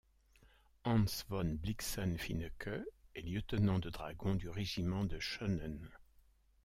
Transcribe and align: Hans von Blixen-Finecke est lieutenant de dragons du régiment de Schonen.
Hans 0.83 1.21
von 1.29 1.59
Blixen-Finecke 1.59 2.85
est 3.13 3.21
lieutenant 3.21 3.77
de 3.77 3.91
dragons 3.91 4.33
du 4.33 4.49
régiment 4.49 5.03
de 5.07 5.19
Schonen. 5.19 5.91